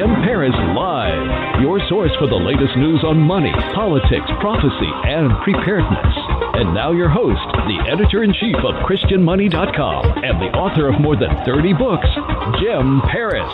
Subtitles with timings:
[0.00, 6.16] Jim Paris Live, your source for the latest news on money, politics, prophecy, and preparedness.
[6.54, 11.16] And now your host, the editor in chief of ChristianMoney.com and the author of more
[11.16, 12.08] than 30 books,
[12.62, 13.44] Jim Paris.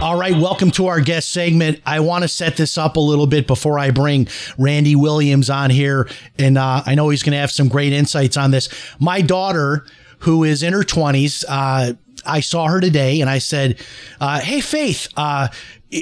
[0.00, 1.82] All right, welcome to our guest segment.
[1.84, 5.68] I want to set this up a little bit before I bring Randy Williams on
[5.68, 6.08] here.
[6.38, 8.70] And uh, I know he's going to have some great insights on this.
[8.98, 9.84] My daughter,
[10.20, 11.92] who is in her 20s, uh,
[12.24, 13.80] I saw her today and I said,
[14.20, 15.48] uh, Hey, Faith, uh,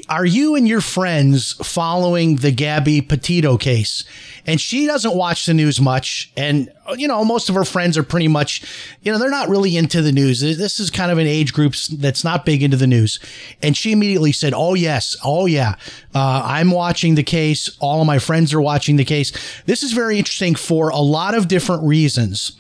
[0.09, 4.05] are you and your friends following the Gabby Petito case?
[4.47, 6.33] And she doesn't watch the news much.
[6.37, 8.63] And, you know, most of her friends are pretty much,
[9.03, 10.41] you know, they're not really into the news.
[10.41, 13.19] This is kind of an age group that's not big into the news.
[13.63, 15.17] And she immediately said, Oh, yes.
[15.25, 15.75] Oh, yeah.
[16.15, 17.77] Uh, I'm watching the case.
[17.81, 19.33] All of my friends are watching the case.
[19.67, 22.53] This is very interesting for a lot of different reasons.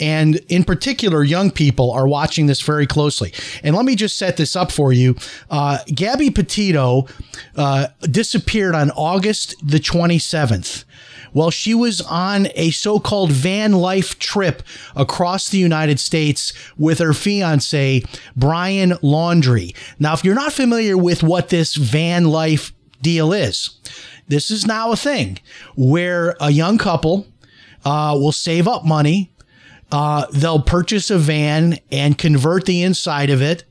[0.00, 3.32] And in particular, young people are watching this very closely.
[3.62, 5.16] And let me just set this up for you.
[5.50, 7.06] Uh, Gabby Petito
[7.56, 10.84] uh, disappeared on August the 27th.
[11.32, 14.62] Well, she was on a so called van life trip
[14.94, 18.04] across the United States with her fiance,
[18.36, 19.76] Brian Laundrie.
[19.98, 23.78] Now, if you're not familiar with what this van life deal is,
[24.28, 25.38] this is now a thing
[25.76, 27.26] where a young couple
[27.84, 29.33] uh, will save up money
[29.92, 33.64] uh, they'll purchase a van and convert the inside of it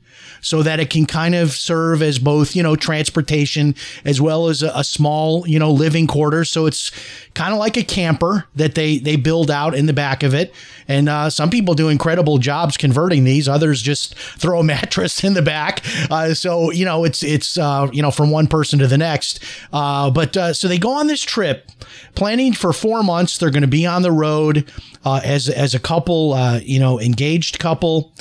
[0.44, 3.74] so that it can kind of serve as both, you know, transportation
[4.04, 6.50] as well as a, a small, you know, living quarters.
[6.50, 6.92] So it's
[7.32, 10.54] kind of like a camper that they they build out in the back of it.
[10.86, 13.48] And uh, some people do incredible jobs converting these.
[13.48, 15.82] Others just throw a mattress in the back.
[16.10, 19.42] Uh, so you know, it's it's uh, you know from one person to the next.
[19.72, 21.70] Uh, but uh, so they go on this trip,
[22.14, 23.38] planning for four months.
[23.38, 24.70] They're going to be on the road
[25.06, 28.12] uh, as as a couple, you know, engaged couple,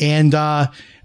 [0.00, 0.34] and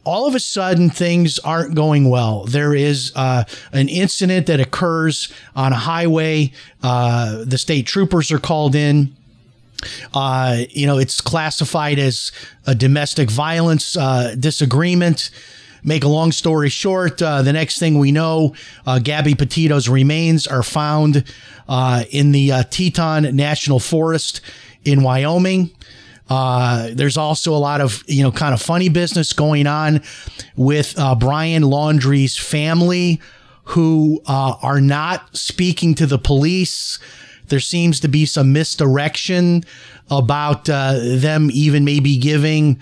[0.03, 2.45] all of a sudden things aren't going well.
[2.45, 6.51] There is uh, an incident that occurs on a highway.
[6.81, 9.15] Uh, the state troopers are called in.
[10.13, 12.31] Uh, you know, it's classified as
[12.65, 15.31] a domestic violence uh, disagreement.
[15.83, 18.53] Make a long story short, uh, the next thing we know,
[18.85, 21.23] uh, Gabby Petito's remains are found
[22.11, 24.41] in the Teton National Forest
[24.83, 25.71] in Wyoming.
[26.29, 30.01] Uh, there's also a lot of you know kind of funny business going on
[30.55, 33.21] with uh, Brian Laundrie's family,
[33.65, 36.99] who uh, are not speaking to the police.
[37.47, 39.65] There seems to be some misdirection
[40.09, 42.81] about uh, them even maybe giving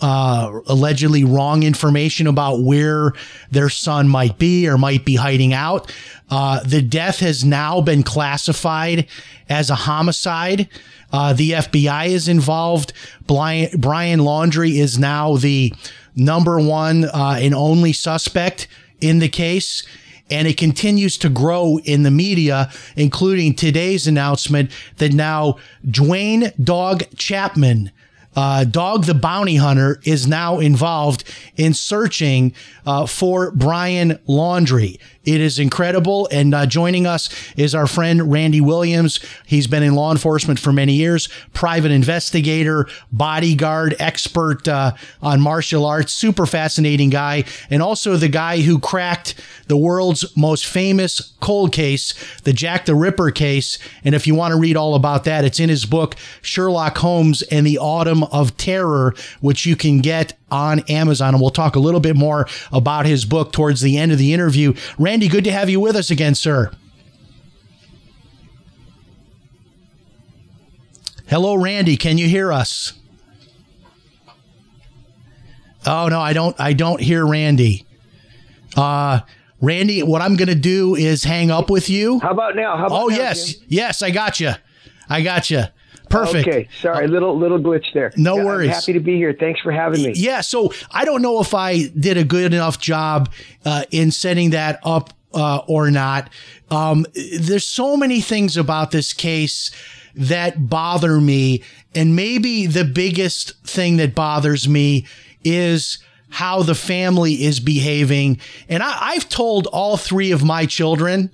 [0.00, 3.12] uh, allegedly wrong information about where
[3.50, 5.92] their son might be or might be hiding out.
[6.30, 9.06] Uh, the death has now been classified
[9.48, 10.68] as a homicide.
[11.12, 12.92] Uh, the FBI is involved.
[13.26, 15.72] Brian, Brian Laundrie is now the
[16.14, 18.68] number one uh, and only suspect
[19.00, 19.84] in the case.
[20.30, 25.56] And it continues to grow in the media, including today's announcement that now
[25.90, 27.90] Duane Dog Chapman
[28.36, 31.24] uh, Dog the Bounty Hunter is now involved
[31.56, 32.54] in searching
[32.86, 34.98] uh, for Brian Laundrie.
[35.24, 36.28] It is incredible.
[36.32, 39.20] And uh, joining us is our friend Randy Williams.
[39.46, 45.84] He's been in law enforcement for many years, private investigator, bodyguard, expert uh, on martial
[45.84, 49.34] arts, super fascinating guy, and also the guy who cracked
[49.66, 52.14] the world's most famous cold case,
[52.44, 53.78] the Jack the Ripper case.
[54.04, 57.42] And if you want to read all about that, it's in his book, Sherlock Holmes
[57.42, 61.34] and the Autumn of Terror, which you can get on Amazon.
[61.34, 64.32] And we'll talk a little bit more about his book towards the end of the
[64.32, 64.74] interview.
[64.98, 66.70] Randy, good to have you with us again, sir.
[71.28, 71.96] Hello, Randy.
[71.96, 72.92] Can you hear us?
[75.86, 76.58] Oh no, I don't.
[76.60, 77.86] I don't hear Randy.
[78.76, 79.20] Uh,
[79.60, 82.18] Randy, what I'm going to do is hang up with you.
[82.20, 82.76] How about now?
[82.76, 83.66] How about oh now, yes, Jim?
[83.68, 84.52] yes, I got you.
[85.08, 85.64] I got you.
[86.10, 86.46] Perfect.
[86.48, 88.12] Okay, sorry, little little glitch there.
[88.16, 88.68] No Yeah, worries.
[88.68, 89.32] I'm happy to be here.
[89.38, 90.12] Thanks for having me.
[90.14, 93.30] Yeah, so I don't know if I did a good enough job
[93.64, 96.28] uh, in setting that up uh, or not.
[96.70, 97.06] Um,
[97.38, 99.70] there's so many things about this case
[100.14, 101.62] that bother me.
[101.94, 105.06] And maybe the biggest thing that bothers me
[105.44, 105.98] is
[106.30, 108.40] how the family is behaving.
[108.68, 111.30] And I, have told all three of my children,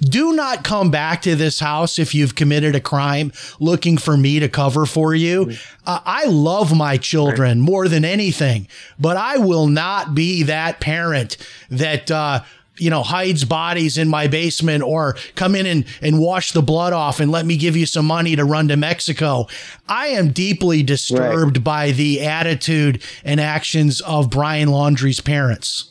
[0.00, 4.40] do not come back to this house if you've committed a crime looking for me
[4.40, 5.52] to cover for you.
[5.86, 8.66] Uh, I love my children more than anything,
[8.98, 11.36] but I will not be that parent
[11.70, 12.42] that, uh,
[12.76, 16.94] you know, hides bodies in my basement or come in and, and wash the blood
[16.94, 19.46] off and let me give you some money to run to Mexico.
[19.86, 21.64] I am deeply disturbed right.
[21.64, 25.90] by the attitude and actions of Brian Laundrie's parents.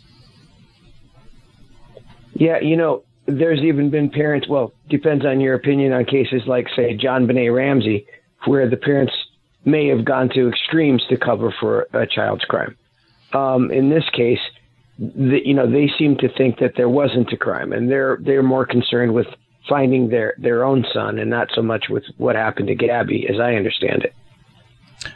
[2.34, 6.68] Yeah, you know, there's even been parents, well, depends on your opinion on cases like,
[6.76, 8.06] say, JonBenét Ramsey,
[8.46, 9.14] where the parents
[9.66, 12.76] may have gone to extremes to cover for a child's crime.
[13.34, 14.40] Um, in this case,
[14.98, 18.44] the, you know, they seem to think that there wasn't a crime, and they're they're
[18.44, 19.28] more concerned with
[19.68, 23.40] finding their their own son, and not so much with what happened to Gabby, as
[23.40, 24.14] I understand it.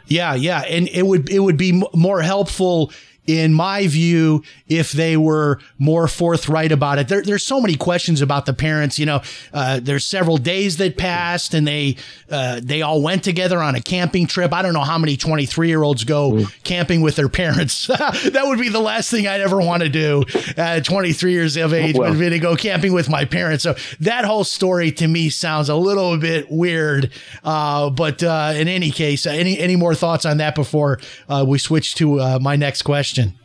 [0.06, 2.92] Yeah, yeah, and it would it would be more helpful
[3.26, 7.08] in my view, if they were more forthright about it.
[7.08, 8.98] There, there's so many questions about the parents.
[8.98, 9.22] You know,
[9.52, 11.96] uh, there's several days that passed, and they
[12.30, 14.52] uh, they all went together on a camping trip.
[14.52, 16.62] I don't know how many 23 year olds go mm.
[16.64, 17.86] camping with their parents.
[17.86, 20.24] that would be the last thing I'd ever want to do
[20.56, 23.62] at 23 years of age well, would be to go camping with my parents.
[23.62, 27.10] So that whole story to me sounds a little bit weird.
[27.42, 31.58] Uh, but uh, in any case, any any more thoughts on that before uh, we
[31.58, 33.13] switch to uh, my next question?
[33.14, 33.38] Question?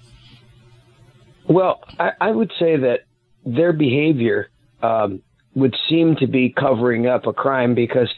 [1.47, 3.01] Well, I, I would say that
[3.45, 4.49] their behavior
[4.81, 5.21] um,
[5.55, 8.09] would seem to be covering up a crime because,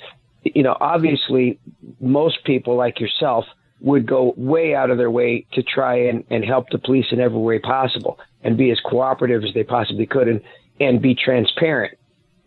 [0.44, 1.59] you know, obviously
[2.00, 3.45] most people like yourself
[3.80, 7.19] would go way out of their way to try and, and help the police in
[7.19, 10.42] every way possible and be as cooperative as they possibly could and,
[10.80, 11.97] and be transparent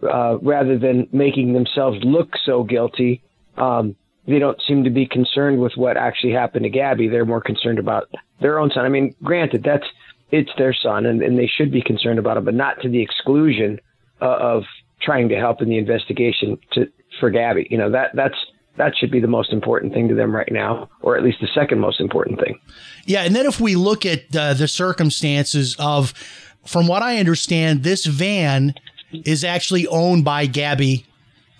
[0.03, 3.23] uh, rather than making themselves look so guilty.
[3.57, 3.97] Um,
[4.27, 7.09] they don't seem to be concerned with what actually happened to Gabby.
[7.09, 8.09] They're more concerned about
[8.41, 8.85] their own son.
[8.85, 9.87] I mean, granted, that's
[10.31, 13.01] it's their son, and, and they should be concerned about it, but not to the
[13.01, 13.79] exclusion
[14.21, 14.65] uh, of
[15.01, 16.87] trying to help in the investigation to
[17.21, 17.67] for Gabby.
[17.71, 18.37] You know that that's
[18.77, 21.49] that should be the most important thing to them right now, or at least the
[21.55, 22.59] second most important thing.
[23.05, 26.13] Yeah, and then if we look at uh, the circumstances of,
[26.67, 28.75] from what I understand, this van
[29.13, 31.07] is actually owned by Gabby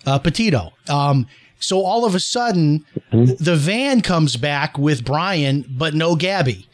[0.05, 0.73] uh, Petito.
[0.89, 1.27] Um,
[1.59, 3.43] so all of a sudden, mm-hmm.
[3.43, 6.67] the van comes back with Brian, but no Gabby.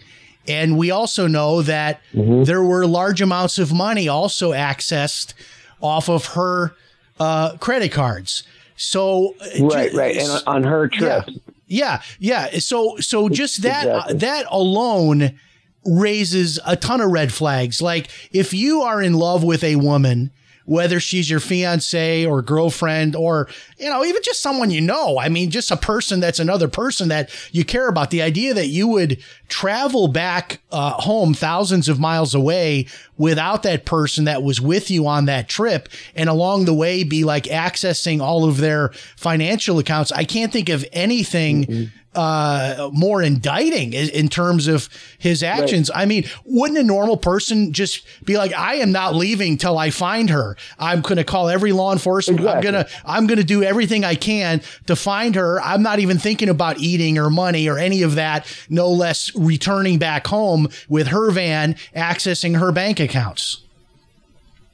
[0.47, 2.43] And we also know that mm-hmm.
[2.43, 5.33] there were large amounts of money also accessed
[5.81, 6.75] off of her
[7.19, 8.43] uh, credit cards.
[8.75, 11.25] So right, right, and on her trip.
[11.27, 12.47] Yeah, yeah.
[12.49, 12.59] yeah.
[12.59, 14.15] So so just that exactly.
[14.15, 15.39] uh, that alone
[15.85, 17.81] raises a ton of red flags.
[17.81, 20.31] Like if you are in love with a woman
[20.71, 25.19] whether she's your fiance or girlfriend or, you know, even just someone you know.
[25.19, 28.09] I mean, just a person that's another person that you care about.
[28.09, 32.87] The idea that you would travel back uh, home thousands of miles away
[33.17, 37.25] without that person that was with you on that trip and along the way be
[37.25, 40.13] like accessing all of their financial accounts.
[40.13, 41.65] I can't think of anything.
[41.65, 45.89] Mm-hmm uh, more indicting in terms of his actions.
[45.89, 46.01] Right.
[46.01, 49.91] I mean, wouldn't a normal person just be like, I am not leaving till I
[49.91, 50.57] find her.
[50.77, 52.41] I'm going to call every law enforcement.
[52.41, 52.67] Exactly.
[52.67, 55.61] I'm going to, I'm going to do everything I can to find her.
[55.61, 58.45] I'm not even thinking about eating or money or any of that.
[58.69, 63.63] No less returning back home with her van, accessing her bank accounts.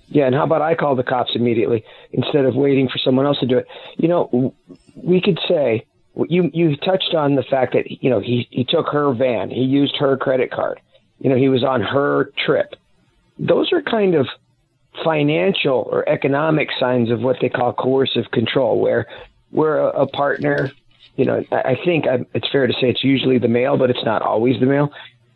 [0.10, 0.26] Yeah.
[0.26, 3.46] And how about I call the cops immediately instead of waiting for someone else to
[3.46, 3.68] do it?
[3.98, 4.54] You know,
[4.96, 5.86] we could say,
[6.30, 9.62] you you touched on the fact that you know he he took her van, he
[9.62, 10.80] used her credit card,
[11.20, 12.76] you know he was on her trip.
[13.40, 14.28] Those are kind of
[15.04, 19.08] financial or economic signs of what they call coercive control, where
[19.52, 20.72] where a, a partner,
[21.16, 23.90] you know, I, I think I, it's fair to say it's usually the male, but
[23.90, 24.92] it's not always the male,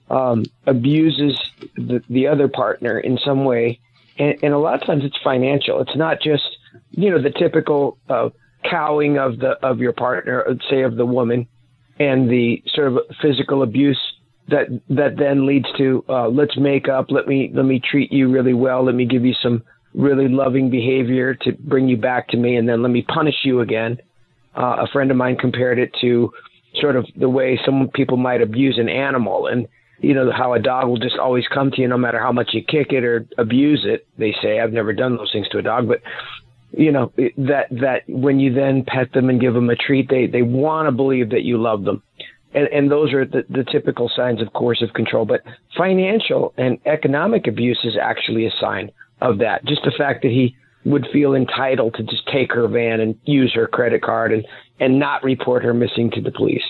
[0.09, 1.39] um, abuses
[1.75, 3.79] the, the other partner in some way,
[4.17, 5.79] and, and a lot of times it's financial.
[5.81, 6.57] It's not just
[6.91, 7.97] you know the typical.
[8.09, 8.29] Uh,
[8.69, 11.47] cowing of the of your partner, say of the woman,
[11.99, 13.99] and the sort of physical abuse
[14.47, 18.29] that that then leads to uh, let's make up, let me let me treat you
[18.29, 19.63] really well, let me give you some
[19.93, 23.61] really loving behavior to bring you back to me, and then let me punish you
[23.61, 23.97] again.
[24.55, 26.31] Uh, a friend of mine compared it to
[26.75, 29.67] sort of the way some people might abuse an animal, and
[29.99, 32.49] you know how a dog will just always come to you no matter how much
[32.53, 34.07] you kick it or abuse it.
[34.17, 36.01] They say I've never done those things to a dog, but
[36.71, 40.27] you know that that when you then pet them and give them a treat, they
[40.27, 42.01] they want to believe that you love them,
[42.53, 45.25] and and those are the, the typical signs of coercive control.
[45.25, 45.41] But
[45.77, 49.65] financial and economic abuse is actually a sign of that.
[49.65, 53.53] Just the fact that he would feel entitled to just take her van and use
[53.53, 54.45] her credit card and
[54.79, 56.63] and not report her missing to the police.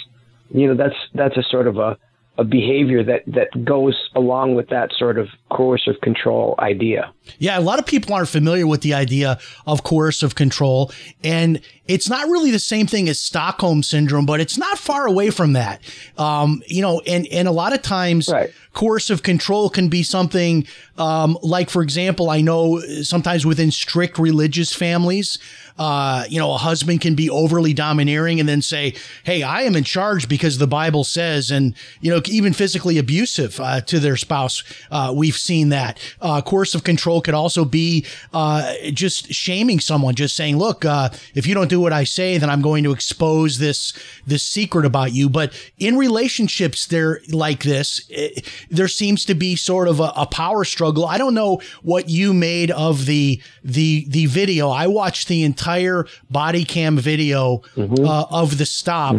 [0.50, 1.98] You know, that's that's a sort of a
[2.38, 7.12] a behavior that that goes along with that sort of coercive control idea.
[7.40, 10.92] Yeah, a lot of people aren't familiar with the idea of coercive control,
[11.24, 15.30] and it's not really the same thing as Stockholm syndrome, but it's not far away
[15.30, 15.82] from that.
[16.18, 18.52] Um, you know, and and a lot of times, Right.
[18.74, 20.66] Coercive control can be something
[20.98, 25.40] um, like, for example, I know sometimes within strict religious families,
[25.80, 29.75] uh, you know, a husband can be overly domineering and then say, "Hey, I am
[29.75, 34.16] in charge because the Bible says," and you know, even physically abusive uh, to their
[34.16, 34.63] spouse.
[34.92, 35.98] Uh, we've seen that.
[36.22, 41.48] Uh, coercive control could also be uh, just shaming someone, just saying, "Look, uh, if
[41.48, 43.94] you don't do what I say, then I'm going to expose this
[44.28, 49.56] this secret about you." But in relationships, they're like this, eh, there seems to be
[49.56, 51.06] sort of a, a power struggle.
[51.06, 54.70] I don't know what you made of the the the video.
[54.70, 59.15] I watched the entire body cam video uh, of the stop,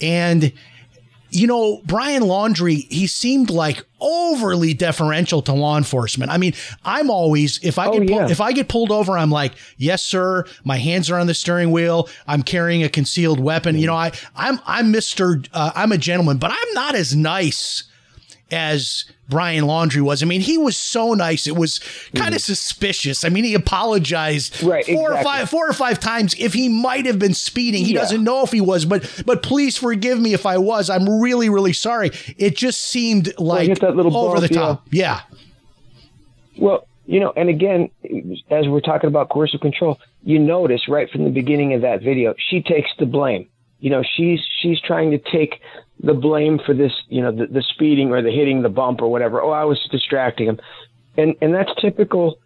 [0.00, 0.52] and
[1.30, 6.30] you know, Brian Laundrie, he seemed like overly deferential to law enforcement.
[6.30, 6.54] I mean,
[6.86, 8.30] I'm always if I Oh, get pull- yeah.
[8.30, 10.46] if I get pulled over, I'm like, "Yes, sir.
[10.64, 12.08] My hands are on the steering wheel.
[12.26, 15.46] I'm carrying a concealed weapon." You know, I I'm I'm Mr.
[15.52, 17.84] Uh, I'm a gentleman, but I'm not as nice
[18.50, 20.22] as Brian Laundrie was.
[20.22, 21.46] I mean, he was so nice.
[21.46, 21.80] It was
[22.14, 23.24] kind of suspicious.
[23.24, 24.68] I mean, he apologized Mm-hmm.
[24.68, 27.84] Right, four or five four or five times if he might have been speeding.
[27.84, 28.00] He Yeah.
[28.00, 30.88] doesn't know if he was, but but please forgive me if I was.
[30.88, 32.10] I'm really really sorry.
[32.38, 34.86] It just seemed like little over bump, the top.
[34.90, 35.20] Yeah.
[36.56, 37.90] Well, you know, and again,
[38.50, 42.34] as we're talking about coercive control, you notice right from the beginning of that video,
[42.50, 43.48] she takes the blame.
[43.80, 45.60] You know, she's she's trying to take
[46.00, 49.10] the blame for this, you know, the, the speeding or the hitting the bump or
[49.10, 49.42] whatever.
[49.42, 50.60] Oh, I was distracting him,
[51.16, 52.38] and and that's typical.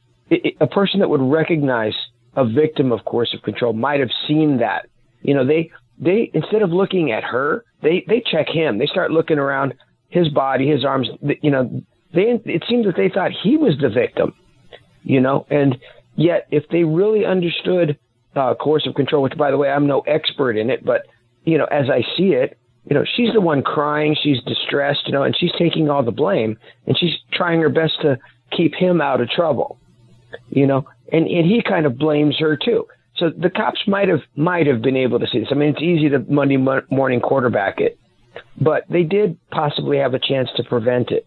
[0.61, 1.95] A person that would recognize
[2.37, 4.87] a victim of coercive control might have seen that.
[5.21, 8.79] You know, they they instead of looking at her, they they check him.
[8.79, 9.75] They start looking around
[10.09, 11.09] his body, his arms.
[11.43, 11.83] You know,
[12.15, 14.35] they it seems that they thought he was the victim
[15.03, 15.77] you know and
[16.17, 17.99] yet if they really understood
[18.37, 21.03] uh, coercive control which by the way i'm no expert in it but
[21.45, 25.13] you know as i see it you know she's the one crying she's distressed you
[25.13, 28.19] know and she's taking all the blame and she's trying her best to
[28.57, 29.79] keep him out of trouble
[30.51, 32.87] you know and and he kind of blames her too.
[33.17, 35.49] So the cops might have might have been able to see this.
[35.51, 37.99] I mean it's easy to monday mo- morning quarterback it
[38.61, 41.27] but they did possibly have a chance to prevent it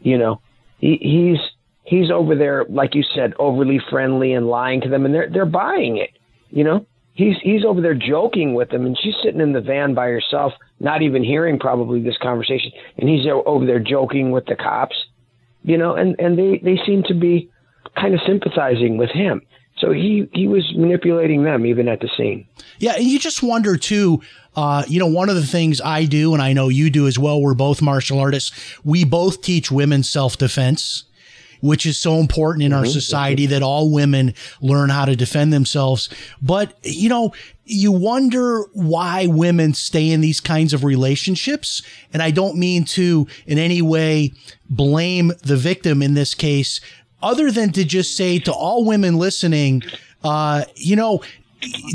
[0.00, 0.40] you know.
[0.78, 1.38] He, he's
[1.84, 5.46] he's over there, like you said, overly friendly and lying to them, and they're they're
[5.46, 6.10] buying it.
[6.50, 6.86] You know,
[7.16, 10.52] he's he's over there joking with them, and she's sitting in the van by herself,
[10.78, 14.96] not even hearing probably this conversation, and he's over there joking with the cops.
[15.64, 17.50] You know, and and they they seem to be
[17.98, 19.42] kind of sympathizing with him.
[19.78, 22.46] So he he was manipulating them even at the scene.
[22.78, 24.22] Yeah, and you just wonder too.
[24.54, 27.18] Uh, you know, one of the things I do, and I know you do as
[27.18, 27.42] well.
[27.42, 28.52] We're both martial artists.
[28.84, 31.04] We both teach women self defense,
[31.60, 36.08] which is so important in our society that all women learn how to defend themselves.
[36.40, 37.32] But you know,
[37.64, 41.82] you wonder why women stay in these kinds of relationships.
[42.12, 44.32] And I don't mean to in any way
[44.70, 46.80] blame the victim in this case,
[47.22, 49.82] other than to just say to all women listening,
[50.22, 51.22] uh, you know,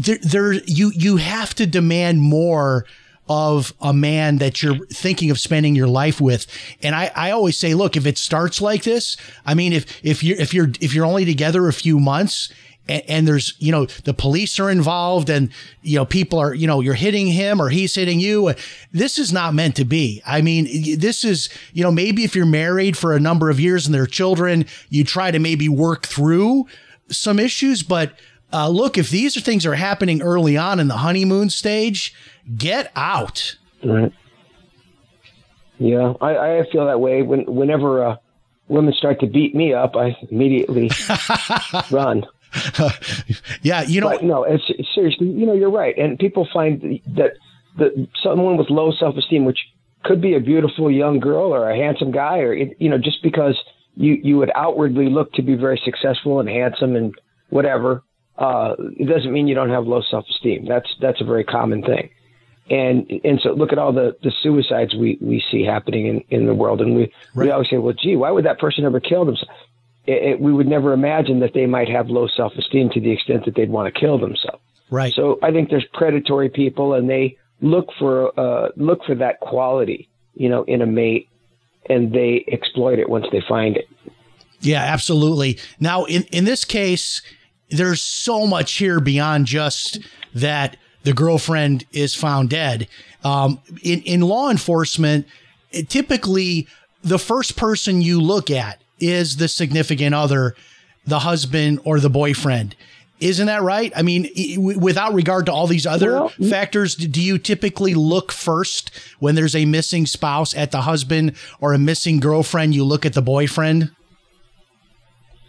[0.03, 2.85] there, there you you have to demand more
[3.33, 6.45] of a man that you're thinking of spending your life with.
[6.83, 10.21] And I, I always say, look, if it starts like this, I mean, if if
[10.21, 12.53] you're if you're if you're only together a few months
[12.89, 15.49] and, and there's you know the police are involved and
[15.81, 18.53] you know people are you know you're hitting him or he's hitting you
[18.91, 22.45] this is not meant to be i mean this is you know maybe if you're
[22.45, 26.05] married for a number of years and there are children you try to maybe work
[26.07, 26.65] through
[27.09, 28.13] some issues but
[28.53, 32.13] uh, look if these are things are happening early on in the honeymoon stage
[32.57, 34.13] get out Right.
[35.79, 37.23] Yeah, I, I feel that way.
[37.23, 38.15] When whenever uh,
[38.67, 40.91] women start to beat me up, I immediately
[41.91, 42.23] run.
[43.61, 45.27] yeah you know But no, it's seriously.
[45.27, 47.31] You know, you're right, and people find that
[47.79, 49.59] that someone with low self-esteem, which
[50.03, 53.57] could be a beautiful young girl or a handsome guy, or you know, just because
[53.95, 57.15] you you would outwardly look to be very successful and handsome and
[57.49, 58.03] whatever,
[58.41, 60.65] uh, it doesn't mean you don't have low self-esteem.
[60.65, 62.09] That's that's a very common thing.
[62.71, 66.47] And and so look at all the, the suicides we, we see happening in, in
[66.47, 69.25] the world, and we, we always say, well, gee, why would that person ever kill
[69.25, 69.51] themselves?
[70.07, 73.11] It, it, we would never imagine that they might have low self esteem to the
[73.11, 74.63] extent that they'd want to kill themselves.
[74.89, 79.39] right So I think there's predatory people, and they look for uh, look for that
[79.39, 81.29] quality, you know, in a mate,
[81.87, 83.87] and they exploit it once they find it.
[84.61, 85.59] Yeah, absolutely.
[85.79, 87.21] Now, in, in this case,
[87.71, 89.99] there's so much here beyond just
[90.35, 92.87] that the girlfriend is found dead.
[93.23, 95.25] Um, in, in law enforcement,
[95.71, 96.67] it- typically
[97.03, 100.55] the first person you look at is the significant other,
[101.07, 102.75] the husband or the boyfriend.
[103.19, 103.91] Isn't that right?
[103.95, 104.23] I mean,
[104.55, 109.35] w- without regard to all these other Well, factors, do you typically look first when
[109.35, 112.73] there's a missing spouse at the husband or a missing girlfriend?
[112.75, 113.91] You look at the boyfriend?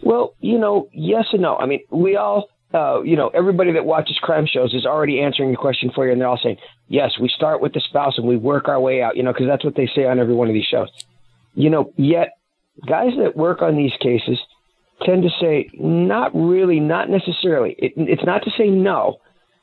[0.03, 1.55] Well, you know, yes and no.
[1.55, 5.51] I mean, we all, uh, you know, everybody that watches crime shows is already answering
[5.51, 6.57] the question for you, and they're all saying,
[6.87, 9.47] yes, we start with the spouse and we work our way out, you know, because
[9.47, 10.89] that's what they say on every one of these shows.
[11.55, 12.29] You know, yet
[12.87, 14.39] guys that work on these cases
[15.05, 17.75] tend to say, not really, not necessarily.
[17.77, 19.17] It, it's not to say no,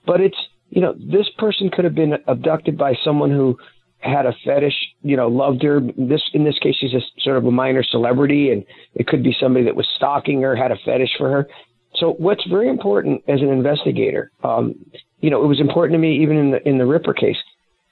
[0.06, 0.36] but it's,
[0.70, 3.58] you know, this person could have been abducted by someone who
[4.00, 5.80] had a fetish, you know, loved her.
[5.96, 8.64] This in this case, she's a sort of a minor celebrity, and
[8.94, 11.48] it could be somebody that was stalking her, had a fetish for her.
[11.96, 14.74] So, what's very important as an investigator, um,
[15.20, 17.36] you know, it was important to me even in the in the Ripper case.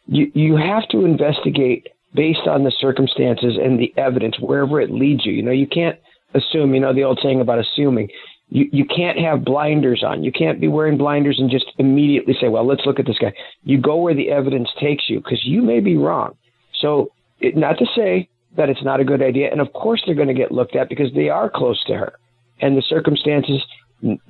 [0.06, 5.26] You you have to investigate based on the circumstances and the evidence wherever it leads
[5.26, 5.32] you.
[5.32, 5.98] You know, you can't
[6.34, 6.74] assume.
[6.74, 8.08] You know the old saying about assuming.
[8.50, 10.24] You you can't have blinders on.
[10.24, 13.32] You can't be wearing blinders and just immediately say, "Well, let's look at this guy."
[13.64, 16.34] You go where the evidence takes you because you may be wrong.
[16.80, 20.14] So, it, not to say that it's not a good idea, and of course they're
[20.14, 22.14] going to get looked at because they are close to her,
[22.60, 23.62] and the circumstances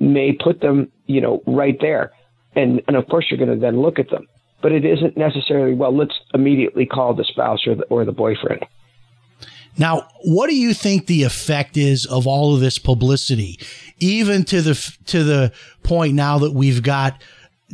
[0.00, 2.12] may put them, you know, right there,
[2.56, 4.26] and and of course you're going to then look at them.
[4.60, 5.96] But it isn't necessarily well.
[5.96, 8.66] Let's immediately call the spouse or the, or the boyfriend.
[9.78, 13.61] Now, what do you think the effect is of all of this publicity,
[13.99, 17.23] even to the to the point now that we've got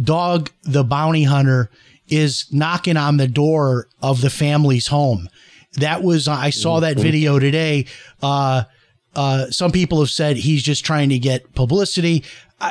[0.02, 1.70] Dog the bounty hunter
[2.08, 5.28] is knocking on the door of the family's home.
[5.74, 7.86] That was I saw that video today.
[8.22, 8.64] Uh,
[9.16, 12.24] uh, some people have said he's just trying to get publicity.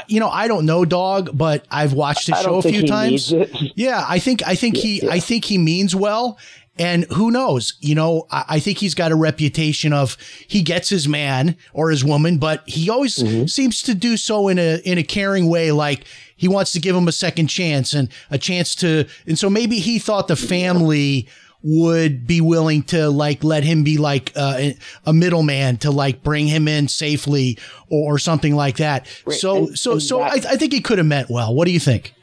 [0.07, 3.33] You know, I don't know Dog, but I've watched the show a few times.
[3.75, 6.37] Yeah, I think I think he I think he means well.
[6.79, 7.73] And who knows?
[7.81, 11.91] You know, I, I think he's got a reputation of he gets his man or
[11.91, 13.15] his woman, but he always
[13.51, 16.05] seems to do so in a in a caring way, like
[16.35, 19.05] he wants to give him a second chance and a chance to.
[19.27, 21.27] And so maybe he thought the family
[21.65, 24.71] would be willing to like let him be like uh,
[25.05, 27.57] a middleman to like bring him in safely
[27.89, 29.05] or, or something like that.
[29.29, 31.53] So and- so and so that- I, I think he could have meant well.
[31.53, 32.13] What do you think?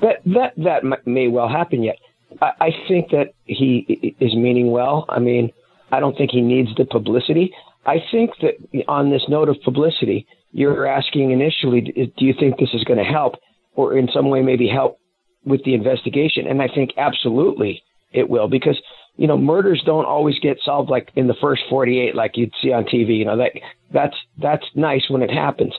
[0.00, 1.96] that that that may well happen yet.
[2.40, 5.06] I, I think that he is meaning well.
[5.08, 5.50] I mean,
[5.92, 7.52] I don't think he needs the publicity.
[7.86, 12.70] I think that on this note of publicity, you're asking initially, do you think this
[12.74, 13.34] is going to help,
[13.74, 14.98] or in some way maybe help
[15.44, 16.46] with the investigation?
[16.46, 18.78] And I think absolutely it will because
[19.16, 22.72] you know murders don't always get solved like in the first 48 like you'd see
[22.72, 23.18] on TV.
[23.18, 23.52] You know that
[23.92, 25.72] that's that's nice when it happens,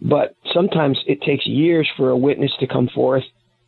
[0.00, 3.24] but sometimes it takes years for a witness to come forth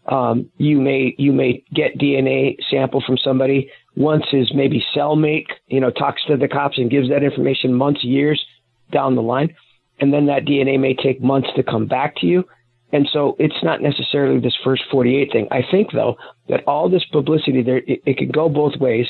[0.08, 5.80] um, you may you may get DNA sample from somebody once his maybe cellmate you
[5.80, 8.44] know talks to the cops and gives that information months years
[8.92, 9.54] down the line,
[10.00, 12.44] and then that DNA may take months to come back to you.
[12.92, 15.48] And so it's not necessarily this first 48 thing.
[15.50, 16.16] I think though
[16.48, 19.06] that all this publicity there it, it could go both ways.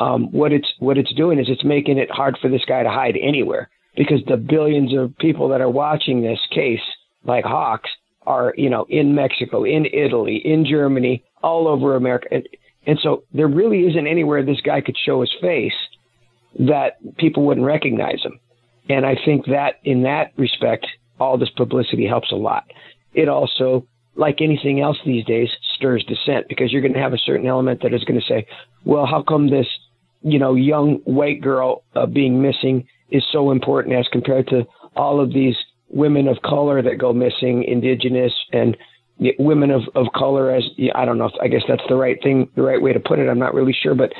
[0.00, 2.90] Um, what it's what it's doing is it's making it hard for this guy to
[2.90, 6.80] hide anywhere because the billions of people that are watching this case
[7.24, 7.90] like hawks
[8.26, 12.48] are you know in Mexico, in Italy, in Germany, all over America, and,
[12.86, 15.74] and so there really isn't anywhere this guy could show his face
[16.58, 18.38] that people wouldn't recognize him.
[18.88, 20.86] And I think that in that respect,
[21.18, 22.64] all this publicity helps a lot.
[23.14, 27.18] It also, like anything else these days, stirs dissent because you're going to have a
[27.18, 28.46] certain element that is going to say,
[28.84, 29.66] well, how come this,
[30.22, 35.20] you know, young white girl uh, being missing is so important as compared to all
[35.20, 35.56] of these
[35.92, 38.76] women of color that go missing, indigenous and
[39.38, 42.50] women of, of color as I don't know if I guess that's the right thing,
[42.56, 43.28] the right way to put it.
[43.28, 44.12] I'm not really sure, but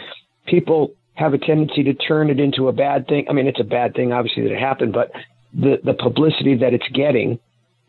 [0.47, 3.27] people have a tendency to turn it into a bad thing.
[3.29, 5.11] I mean, it's a bad thing, obviously, that it happened, but
[5.53, 7.39] the, the publicity that it's getting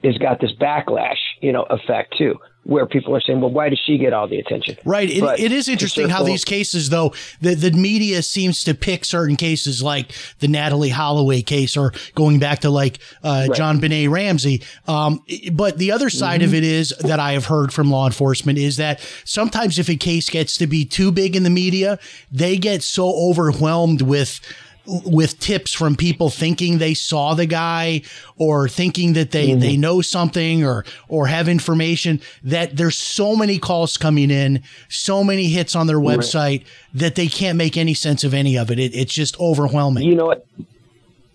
[0.03, 3.79] has got this backlash, you know, effect too, where people are saying, well, why does
[3.85, 4.77] she get all the attention?
[4.85, 5.09] Right.
[5.09, 9.35] It, it is interesting how these cases, though, the, the media seems to pick certain
[9.35, 14.61] cases like the Natalee Holloway case or going back to like uh, JonBenét Ramsey.
[14.87, 16.49] Um, but the other side Mm-hmm.
[16.49, 19.95] of it is that I have heard from law enforcement is that sometimes if a
[19.95, 21.99] case gets to be too big in the media,
[22.31, 24.39] they get so overwhelmed with
[24.85, 28.01] with tips from people thinking they saw the guy
[28.37, 33.57] or thinking that they, they know something or, or have information that there's so many
[33.57, 38.23] calls coming in, so many hits on their website that they can't make any sense
[38.23, 38.79] of any of it.
[38.79, 40.03] it it's just overwhelming.
[40.03, 40.45] You know what?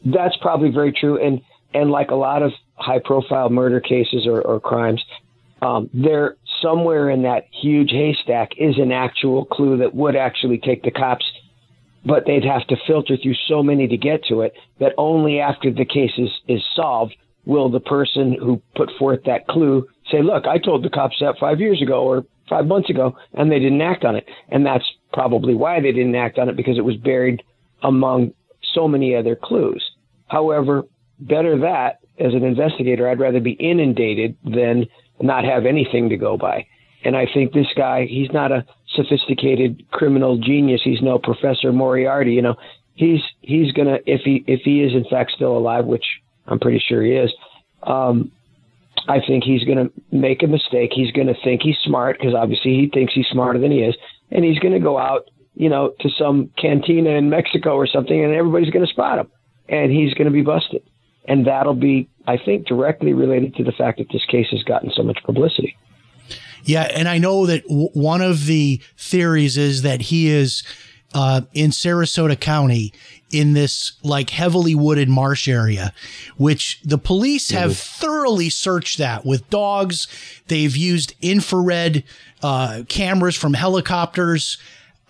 [0.04, 1.18] that's probably very true.
[1.24, 1.40] And
[1.74, 5.04] and like a lot of high profile murder cases or, or crimes,
[5.60, 10.82] um, there somewhere in that huge haystack is an actual clue that would actually take
[10.82, 11.30] the cops,
[12.08, 15.70] but they'd have to filter through so many to get to it that only after
[15.70, 20.46] the case is, is solved will the person who put forth that clue say, Look,
[20.46, 23.82] I told the cops that five years ago or five months ago, and they didn't
[23.82, 24.26] act on it.
[24.48, 27.42] And that's probably why they didn't act on it because it was buried
[27.82, 28.32] among
[28.74, 29.84] so many other clues.
[30.28, 30.84] However,
[31.20, 34.86] better that as an investigator, I'd rather be inundated than
[35.20, 36.66] not have anything to go by.
[37.04, 40.80] And I think this guy, he's not a sophisticated criminal genius.
[40.82, 42.32] He's no Professor Moriarty.
[42.32, 42.56] You know,
[42.94, 46.04] he's he's gonna if he if he is in fact still alive, which
[46.46, 47.32] I'm pretty sure he is.
[47.82, 48.32] Um,
[49.06, 50.90] I think he's to make a mistake.
[50.92, 53.96] He's to think he's smart because obviously he thinks he's smarter than he is,
[54.30, 58.34] and he's to go out, you know, to some cantina in Mexico or something, and
[58.34, 59.30] everybody's to spot him,
[59.68, 60.82] and he's to be busted,
[61.26, 64.90] and that'll be, I think, directly related to the fact that this case has gotten
[64.94, 65.76] so much publicity.
[66.64, 70.62] Yeah, and I know that w- one of the theories is that he is
[71.14, 72.92] uh, in Sarasota County
[73.30, 75.92] in this like heavily wooded marsh area,
[76.36, 80.08] which the police have thoroughly searched that with dogs.
[80.48, 82.04] They've used infrared
[82.42, 84.58] uh, cameras from helicopters.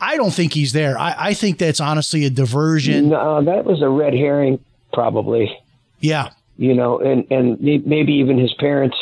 [0.01, 0.99] I don't think he's there.
[0.99, 3.09] I, I think that's honestly a diversion.
[3.09, 4.61] No, that was a red herring,
[4.93, 5.57] probably.
[6.01, 6.31] Yeah.
[6.57, 8.97] You know, and and maybe even his parents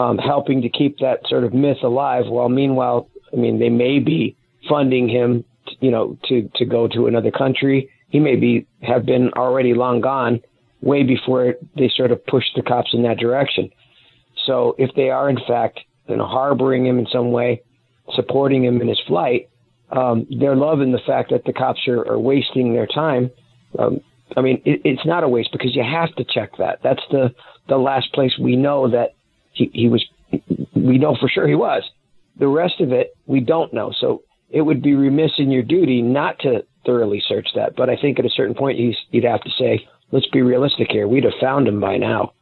[0.00, 2.24] um, helping to keep that sort of myth alive.
[2.26, 4.36] While meanwhile, I mean, they may be
[4.68, 5.44] funding him,
[5.80, 10.00] you know, to to go to another country he may be have been already long
[10.00, 10.40] gone
[10.82, 13.70] way before they sort of pushed the cops in that direction.
[14.46, 17.62] So if they are in fact you know, harboring him in some way,
[18.14, 19.48] supporting him in his flight,
[19.90, 23.30] um, they're loving the fact that the cops are, are wasting their time.
[23.78, 24.00] Um,
[24.36, 26.80] I mean, it, it's not a waste because you have to check that.
[26.82, 27.32] That's the
[27.68, 29.14] the last place we know that
[29.52, 30.04] he, he was.
[30.74, 31.82] We know for sure he was.
[32.38, 33.92] The rest of it we don't know.
[34.00, 37.76] So it would be remiss in your duty not to thoroughly search that.
[37.76, 40.88] But I think at a certain point, he's, you'd have to say, let's be realistic
[40.90, 41.06] here.
[41.06, 42.32] We'd have found him by now.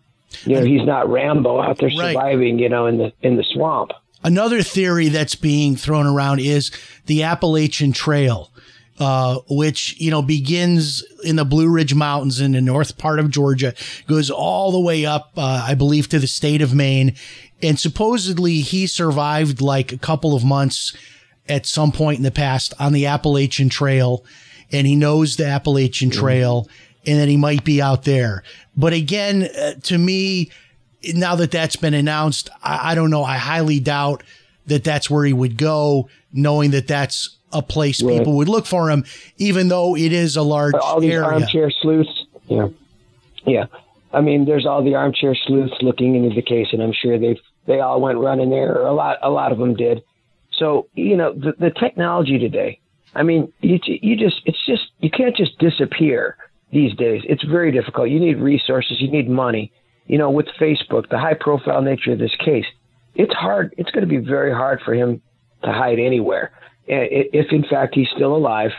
[0.44, 2.12] You know, he's not Rambo out there Right.
[2.14, 3.92] surviving, you know, in the in the swamp.
[4.22, 6.70] Another theory that's being thrown around is
[7.06, 8.50] the Appalachian Trail,
[8.98, 13.30] uh, which you know begins in the Blue Ridge Mountains in the north part of
[13.30, 13.74] Georgia,
[14.06, 17.14] goes all the way up, uh, I believe, to the state of Maine,
[17.62, 20.96] and supposedly he survived like a couple of months
[21.48, 24.24] at some point in the past on the Appalachian Trail,
[24.70, 26.68] and he knows the Appalachian Trail,
[27.06, 28.42] and that he might be out there.
[28.76, 30.50] But again, uh, to me,
[31.14, 33.24] now that that's been announced, I, I don't know.
[33.24, 34.22] I highly doubt
[34.66, 38.18] that that's where he would go, knowing that that's a place Right.
[38.18, 39.04] people would look for him,
[39.38, 41.26] even though it is a large all these area.
[41.26, 42.68] armchair sleuths, yeah,
[43.46, 43.66] yeah.
[44.12, 47.38] I mean, there's all the armchair sleuths looking into the case, and I'm sure they
[47.66, 48.78] they all went running there.
[48.78, 50.02] Or a lot, a lot of them did.
[50.58, 52.80] So you know, the, the technology today.
[53.14, 56.36] I mean, you you just it's just you can't just disappear
[56.72, 57.22] these days.
[57.28, 58.10] It's very difficult.
[58.10, 59.00] You need resources.
[59.00, 59.72] You need money.
[60.06, 62.64] You know, with Facebook, the high profile nature of this case,
[63.14, 63.74] it's hard.
[63.76, 65.20] It's going to be very hard for him
[65.64, 66.50] to hide anywhere.
[66.88, 68.70] If in fact he's still alive,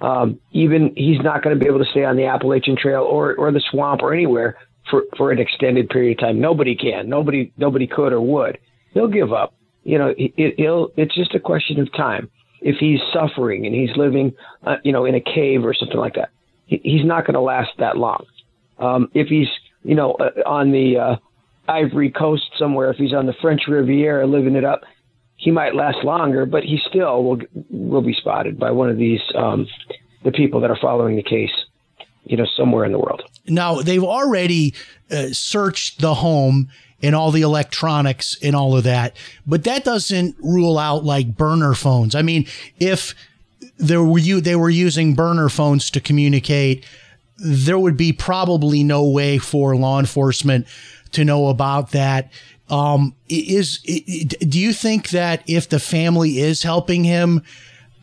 [0.00, 3.34] um, even he's not going to be able to stay on the Appalachian Trail or,
[3.34, 4.56] or the swamp or anywhere
[4.90, 6.40] for, for an extended period of time.
[6.40, 7.08] Nobody can.
[7.08, 8.58] Nobody nobody could or would.
[8.94, 9.54] He'll give up.
[9.84, 10.92] You know, it, it'll.
[10.96, 12.30] It's just a question of time.
[12.60, 14.32] If he's suffering and he's living,
[14.66, 16.30] uh, you know, in a cave or something like that,
[16.66, 18.24] he, he's not going to last that long.
[18.78, 19.48] Um, if he's,
[19.84, 21.16] you know, uh, on the uh,
[21.70, 24.82] Ivory Coast somewhere, if he's on the French Riviera living it up,
[25.38, 27.38] he might last longer, but he still will
[27.70, 29.66] will be spotted by one of these um,
[30.24, 31.52] the people that are following the case,
[32.24, 33.22] you know, somewhere in the world.
[33.46, 34.74] Now they've already
[35.10, 36.68] uh, searched the home
[37.00, 41.74] and all the electronics and all of that, but that doesn't rule out like burner
[41.74, 42.16] phones.
[42.16, 42.46] I mean,
[42.80, 43.14] if
[43.78, 46.84] there were you they were using burner phones to communicate,
[47.38, 50.66] there would be probably no way for law enforcement
[51.12, 52.32] to know about that.
[52.70, 57.42] Um, is do you think that if the family is helping him,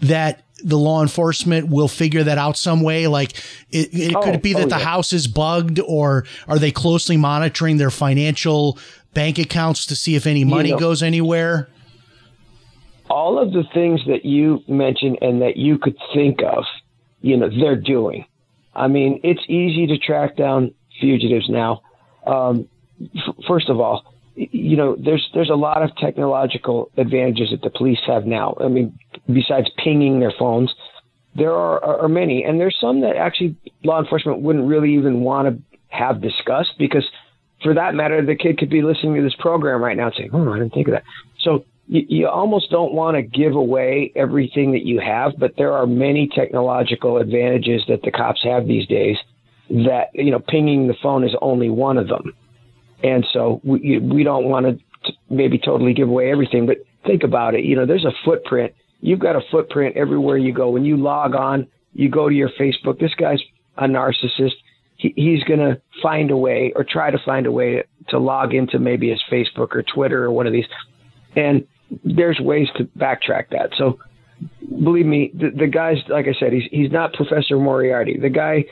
[0.01, 3.07] that the law enforcement will figure that out some way?
[3.07, 3.33] Like,
[3.69, 4.83] it, it could Oh, it be that oh, the yeah.
[4.85, 8.79] house is bugged, or are they closely monitoring their financial
[9.13, 11.67] bank accounts to see if any money know- goes anywhere?
[13.07, 16.63] all of the things that you mentioned and that you could think of,
[17.21, 18.25] you know, they're doing.
[18.73, 21.81] I mean, it's easy to track down fugitives now.
[22.25, 22.67] Um,
[23.15, 27.69] f- first of all, you know, there's there's a lot of technological advantages that the
[27.69, 28.55] police have now.
[28.59, 28.97] I mean,
[29.31, 30.73] besides pinging their phones,
[31.35, 35.47] there are, are, many, and there's some that actually law enforcement wouldn't really even want
[35.47, 37.05] to have discussed because,
[37.63, 40.29] for that matter, the kid could be listening to this program right now and saying,
[40.33, 41.03] "Oh, I didn't think of that."
[41.39, 45.71] So you, you almost don't want to give away everything that you have, but there
[45.71, 49.17] are many technological advantages that the cops have these days.
[49.69, 52.33] That you know, pinging the phone is only one of them,
[53.05, 57.53] and so we we don't want to maybe totally give away everything, but think about
[57.53, 57.63] it.
[57.63, 58.73] You know, there's a footprint.
[58.99, 60.71] You've got a footprint everywhere you go.
[60.71, 62.99] When you log on, you go to your Facebook.
[62.99, 63.39] This guy's
[63.77, 64.55] a narcissist.
[64.97, 68.55] He, he's going to find a way or try to find a way to log
[68.55, 70.65] into maybe his Facebook or Twitter or one of these.
[71.35, 71.67] And
[72.03, 73.69] there's ways to backtrack that.
[73.77, 73.99] So
[74.83, 78.17] believe me, the, the guy's like I said, he's he's not Professor Moriarty.
[78.19, 78.65] The guy,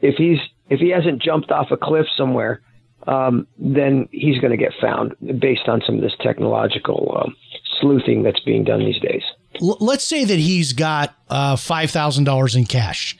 [0.00, 2.62] if he's if he hasn't jumped off a cliff somewhere,
[3.06, 7.36] um, then he's going to get found based on some of this technological um,
[7.80, 9.22] sleuthing that's being done these days.
[9.60, 13.16] L- let's say that he's got uh, five thousand dollars in cash,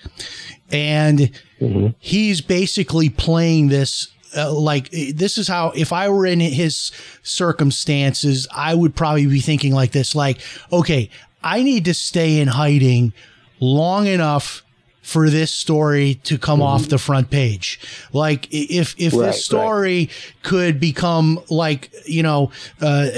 [0.70, 1.88] and mm-hmm.
[1.98, 4.08] he's basically playing this.
[4.36, 9.40] Uh, like this is how if I were in his circumstances, I would probably be
[9.40, 10.40] thinking like this: like,
[10.72, 11.10] okay,
[11.42, 13.12] I need to stay in hiding
[13.58, 14.62] long enough
[15.10, 16.68] for this story to come mm-hmm.
[16.68, 17.80] off the front page.
[18.12, 20.34] Like if if right, this story right.
[20.44, 23.08] could become like you know uh,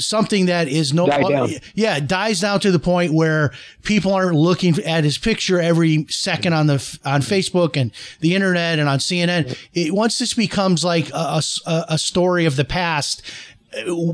[0.00, 3.52] something that is no Die yeah dies down to the point where
[3.84, 8.80] people aren't looking at his picture every second on the on Facebook and the internet
[8.80, 9.56] and on CNN.
[9.72, 13.22] It, once this becomes like a, a, a story of the past,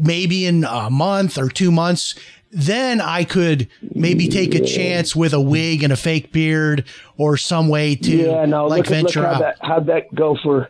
[0.03, 2.15] maybe in a month or two months
[2.51, 6.85] then I could maybe take a chance with a wig and a fake beard
[7.17, 9.41] or some way to yeah, no, like look, venture look how out.
[9.41, 10.69] That, how'd that go for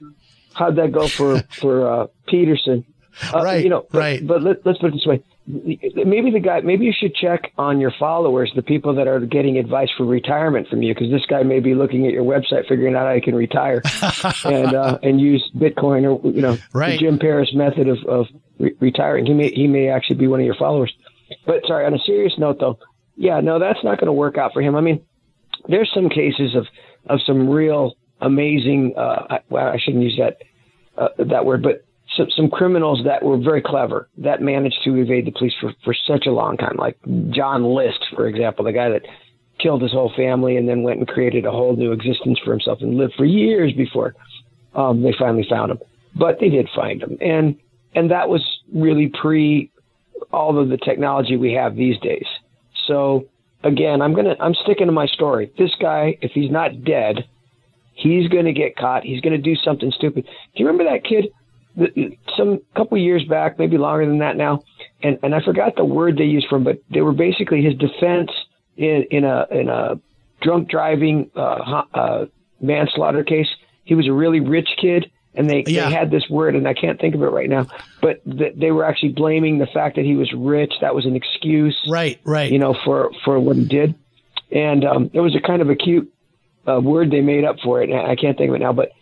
[0.54, 2.84] how'd that go for for uh, Peterson?
[3.32, 4.26] Uh, right, you know, but, right.
[4.26, 7.80] But let, let's put it this way: maybe the guy, maybe you should check on
[7.80, 11.42] your followers, the people that are getting advice for retirement from you, because this guy
[11.42, 13.80] may be looking at your website, figuring out how he can retire,
[14.44, 16.92] and uh, and use Bitcoin or you know right.
[16.92, 18.26] the Jim Paris method of of
[18.58, 19.24] re- retiring.
[19.24, 20.92] He may he may actually be one of your followers.
[21.46, 22.78] But sorry, on a serious note, though,
[23.16, 24.76] yeah, no, that's not going to work out for him.
[24.76, 25.04] I mean,
[25.68, 26.66] there's some cases of
[27.08, 28.94] of some real amazing.
[28.96, 30.38] Uh, well, I shouldn't use that
[30.96, 31.84] uh, that word, but
[32.16, 35.94] some, some criminals that were very clever that managed to evade the police for, for
[36.06, 36.96] such a long time, like
[37.30, 39.02] John List, for example, the guy that
[39.58, 42.78] killed his whole family and then went and created a whole new existence for himself
[42.80, 44.14] and lived for years before
[44.74, 45.78] um, they finally found him.
[46.14, 47.56] But they did find him, and
[47.94, 49.70] and that was really pre
[50.32, 52.26] all of the technology we have these days.
[52.86, 53.26] So
[53.62, 55.52] again, I'm gonna I'm sticking to my story.
[55.58, 57.26] This guy, if he's not dead,
[57.94, 59.04] he's gonna get caught.
[59.04, 60.24] He's gonna do something stupid.
[60.24, 60.30] Do
[60.62, 61.26] you remember that kid?
[62.38, 64.62] Some couple years back, maybe longer than that now,
[65.02, 67.74] and and I forgot the word they used for him, but they were basically his
[67.74, 68.30] defense
[68.76, 70.00] in in a in a
[70.40, 72.24] drunk driving uh, uh,
[72.60, 73.48] manslaughter case.
[73.84, 75.88] He was a really rich kid and they, yeah.
[75.88, 77.66] they had this word, and I can't think of it right now,
[78.00, 80.72] but th- they were actually blaming the fact that he was rich.
[80.80, 82.20] That was an excuse, right?
[82.24, 82.50] Right.
[82.50, 83.94] You know, for for what he did,
[84.50, 86.12] and um, it was a kind of a cute
[86.66, 87.92] uh, word they made up for it.
[87.92, 88.92] I can't think of it now, but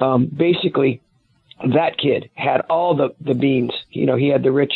[0.00, 1.00] um, basically,
[1.74, 3.72] that kid had all the the beans.
[3.90, 4.74] You know, he had the rich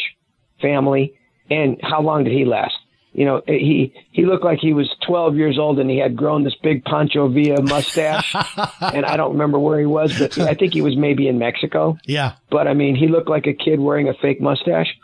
[0.60, 1.18] family,
[1.50, 2.76] and how long did he last?
[3.12, 6.44] You know, he he looked like he was 12 years old and he had grown
[6.44, 8.34] this big Pancho Villa mustache.
[8.80, 11.98] and I don't remember where he was, but I think he was maybe in Mexico.
[12.06, 12.34] Yeah.
[12.50, 14.96] But I mean, he looked like a kid wearing a fake mustache,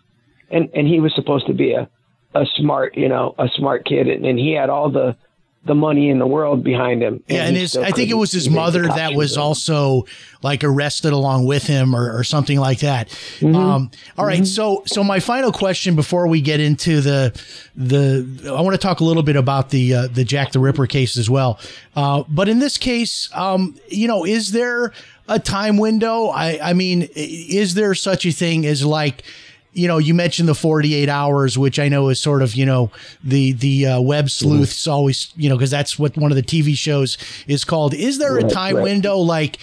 [0.50, 1.88] and and he was supposed to be a
[2.34, 5.16] a smart, you know, a smart kid, and, and he had all the
[5.64, 7.14] the money in the world behind him.
[7.28, 10.06] And yeah, and his, I think it was his mother that was also
[10.42, 13.08] like arrested along with him or, or something like that.
[13.40, 13.54] Mm-hmm.
[13.54, 14.44] Um, all right, mm-hmm.
[14.44, 17.40] so so my final question before we get into the
[17.76, 20.86] the I want to talk a little bit about the uh, the Jack the Ripper
[20.86, 21.58] case as well.
[21.94, 24.92] Uh, but in this case, um, you know, is there
[25.28, 26.28] a time window?
[26.28, 29.24] I I mean, is there such a thing as like
[29.72, 32.90] you know, you mentioned the 48 hours, which I know is sort of, you know,
[33.22, 34.90] the, the uh, web sleuths mm-hmm.
[34.90, 37.94] always, you know, because that's what one of the TV shows is called.
[37.94, 38.82] Is there right, a time right.
[38.82, 39.18] window?
[39.18, 39.58] Like,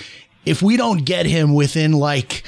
[0.46, 2.44] if we don't get him within like,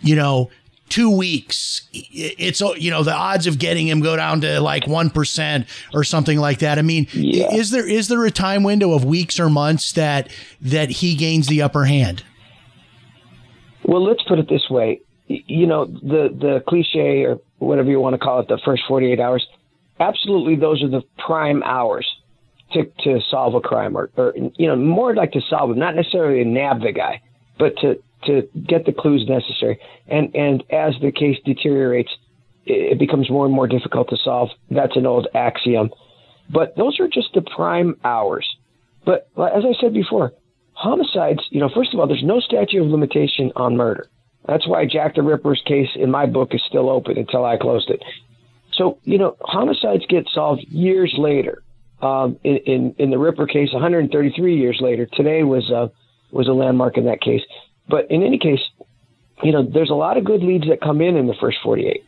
[0.00, 0.50] you know,
[0.88, 5.66] two weeks, it's, you know, the odds of getting him go down to like 1%
[5.92, 6.78] or something like that.
[6.78, 7.52] I mean, yeah.
[7.52, 10.30] is there, is there a time window of weeks or months that,
[10.62, 12.24] that he gains the upper hand?
[13.84, 18.14] Well, let's put it this way you know, the the cliche or whatever you want
[18.14, 19.46] to call it, the first 48 hours,
[20.00, 22.06] absolutely those are the prime hours
[22.72, 25.94] to to solve a crime or, or you know, more like to solve it, not
[25.94, 27.20] necessarily to nab the guy,
[27.58, 29.78] but to to get the clues necessary.
[30.06, 32.10] And and as the case deteriorates,
[32.64, 34.48] it, it becomes more and more difficult to solve.
[34.70, 35.90] That's an old axiom.
[36.50, 38.46] But those are just the prime hours.
[39.04, 40.32] But as I said before,
[40.72, 44.08] homicides, you know, first of all, there's no statute of limitation on murder.
[44.48, 47.90] That's why Jack the Ripper's case in my book is still open until I closed
[47.90, 48.02] it.
[48.72, 51.62] So, you know, homicides get solved years later.
[52.00, 55.06] Um, in, in, in the Ripper case, 133 years later.
[55.14, 55.90] Today was a,
[56.30, 57.42] was a landmark in that case.
[57.88, 58.60] But in any case,
[59.42, 62.04] you know, there's a lot of good leads that come in in the first 48.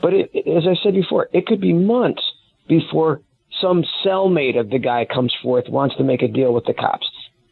[0.00, 2.22] But it, as I said before, it could be months
[2.68, 3.20] before
[3.60, 7.06] some cellmate of the guy comes forth, wants to make a deal with the cops.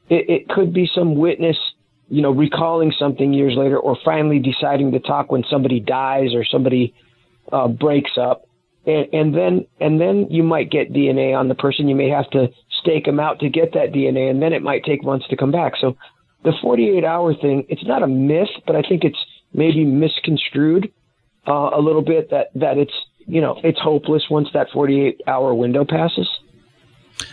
[0.09, 1.57] It, it could be some witness,
[2.09, 6.45] you know, recalling something years later, or finally deciding to talk when somebody dies or
[6.45, 6.95] somebody
[7.53, 8.47] uh, breaks up,
[8.87, 11.89] and, and then and then you might get DNA on the person.
[11.89, 12.49] You may have to
[12.81, 15.51] stake them out to get that DNA, and then it might take months to come
[15.51, 15.75] back.
[15.81, 15.97] So
[16.45, 19.19] the 48 hour thing, it's not a myth, but I think it's
[19.53, 20.93] maybe misconstrued
[21.49, 22.95] uh, a little bit that that it's
[23.27, 26.29] you know it's hopeless once that 48 hour window passes.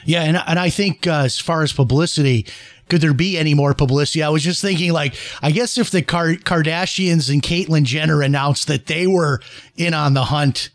[0.05, 2.47] Yeah, and and I think uh, as far as publicity,
[2.89, 4.23] could there be any more publicity?
[4.23, 8.67] I was just thinking, like, I guess if the Car- Kardashians and Caitlyn Jenner announced
[8.67, 9.41] that they were
[9.75, 10.69] in on the hunt,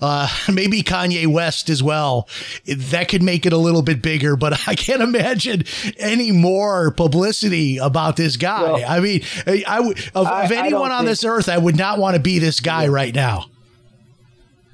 [0.00, 2.28] uh, maybe Kanye West as well,
[2.66, 4.36] that could make it a little bit bigger.
[4.36, 5.64] But I can't imagine
[5.98, 8.62] any more publicity about this guy.
[8.62, 9.22] Well, I mean,
[9.66, 12.22] I, would of, I, of anyone on think- this earth, I would not want to
[12.22, 12.90] be this guy yeah.
[12.90, 13.46] right now.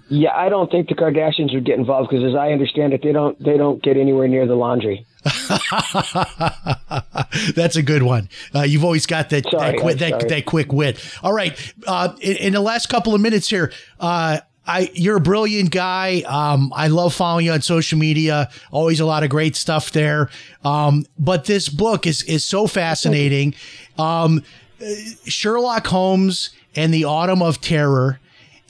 [0.08, 3.12] Yeah, I don't think the Kardashians would get involved because, as I understand it, they
[3.12, 5.06] don't they don't get anywhere near the laundry.
[7.54, 8.28] That's a good one.
[8.54, 10.98] Uh, you've always got that sorry, that, quick, that, that, quick wit.
[11.22, 11.56] All right,
[11.86, 16.22] uh, in, in, the last couple of minutes here, uh, I you're a brilliant guy.
[16.26, 18.50] Um, I love following you on social media.
[18.72, 20.28] Always a lot of great stuff there.
[20.64, 23.54] Um, but this book is is so fascinating.
[23.98, 24.42] Um,
[25.24, 28.18] Sherlock Holmes and the Autumn of Terror,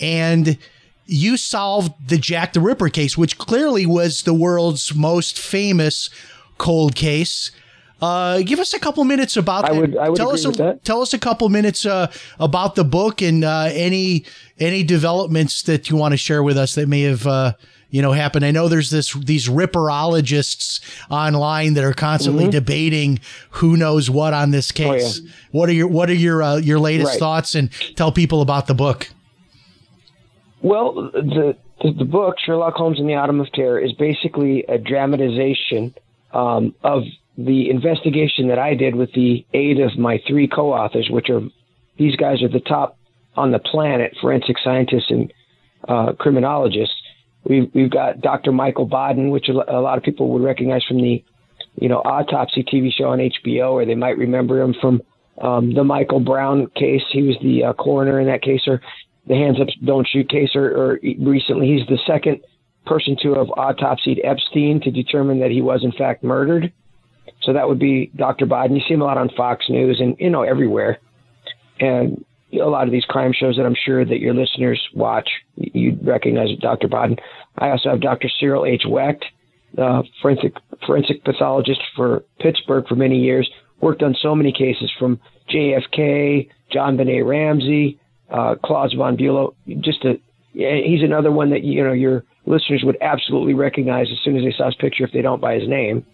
[0.01, 0.59] and
[1.07, 6.11] you solved the Jack the Ripper case, which clearly was the world's most famous
[6.59, 7.51] cold case.
[8.03, 9.73] Uh, give us a couple minutes about that.
[9.73, 10.85] I would, I would tell us a, that.
[10.85, 12.11] Tell us a couple minutes uh,
[12.41, 14.25] about the book and uh, any
[14.59, 17.53] any developments that you want to share with us that may have uh,
[17.91, 18.45] you know happened.
[18.45, 22.51] I know there's this these ripperologists online that are constantly mm-hmm.
[22.51, 25.21] debating who knows what on this case.
[25.21, 25.33] Oh, yeah.
[25.53, 27.19] What are your what are your uh, your latest right.
[27.21, 29.11] thoughts and tell people about the book?
[30.61, 34.79] Well, the, the, the book Sherlock Holmes and the Autumn of Terror is basically a
[34.79, 35.95] dramatization
[36.33, 37.03] um, of
[37.37, 41.40] the investigation that I did with the aid of my three co-authors, which are
[41.99, 42.99] these guys are the top
[43.37, 45.33] on the planet forensic scientists and
[45.88, 46.95] uh, criminologists.
[47.45, 48.53] We've we've got Dr.
[48.53, 51.25] Michael Baden, which a lot of people would recognize from the
[51.77, 55.03] you know autopsy TV show on HBO, or they might remember him from
[55.40, 57.03] um, the Michael Brown case.
[57.11, 58.81] He was the uh, coroner in that case, or
[59.27, 62.40] the hands up, don't shoot case, or, or recently he's the second
[62.87, 66.73] person to have autopsied Epstein to determine that he was in fact murdered.
[67.42, 68.47] So that would be Dr.
[68.47, 68.77] Baden.
[68.77, 70.99] You see him a lot on Fox News and you know everywhere,
[71.81, 76.07] and a lot of these crime shows that I'm sure that your listeners watch, you'd
[76.07, 76.88] recognize Dr.
[76.88, 77.16] Baden.
[77.59, 78.29] I also have Dr.
[78.38, 78.83] Cyril H.
[78.87, 79.25] Wecht,
[79.79, 80.55] uh, forensic
[80.87, 83.49] forensic pathologist for Pittsburgh for many years.
[83.81, 87.99] Worked on so many cases from JFK, JonBenét Ramsey,
[88.31, 89.55] uh, Klaus von Bülow.
[89.81, 90.21] Just a,
[90.53, 94.55] he's another one that you know your listeners would absolutely recognize as soon as they
[94.57, 96.05] saw his picture if they don't by his name.